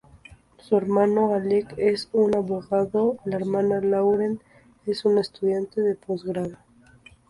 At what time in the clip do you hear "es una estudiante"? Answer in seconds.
4.87-5.79